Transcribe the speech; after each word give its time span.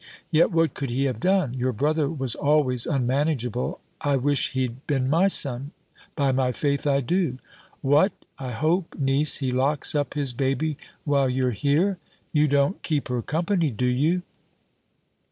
Yet 0.31 0.49
what 0.51 0.73
could 0.73 0.89
he 0.89 1.03
have 1.03 1.19
done? 1.19 1.53
Your 1.53 1.71
brother 1.73 2.09
was 2.09 2.33
always 2.33 2.87
unmanageable. 2.87 3.79
I 4.01 4.15
wish 4.15 4.53
he'd 4.53 4.87
been 4.87 5.07
my 5.11 5.27
son; 5.27 5.73
by 6.15 6.31
my 6.31 6.51
faith, 6.51 6.87
I 6.87 7.01
do! 7.01 7.37
What! 7.81 8.11
I 8.39 8.49
hope, 8.49 8.95
niece, 8.97 9.37
he 9.37 9.51
locks 9.51 9.93
up 9.93 10.15
his 10.15 10.33
baby, 10.33 10.75
while 11.03 11.29
you're 11.29 11.51
here? 11.51 11.99
You 12.33 12.47
don't 12.47 12.81
keep 12.81 13.09
her 13.09 13.21
company, 13.21 13.69
do 13.69 13.85
you?" 13.85 14.23